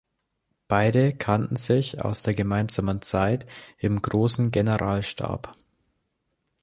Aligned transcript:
Beide 0.67 1.13
kannten 1.13 1.55
sich 1.57 2.03
aus 2.03 2.23
der 2.23 2.33
gemeinsamen 2.33 3.03
Zeit 3.03 3.45
im 3.77 4.01
Großen 4.01 4.49
Generalstab. 4.49 5.55